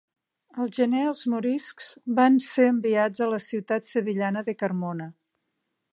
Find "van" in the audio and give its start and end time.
2.21-2.39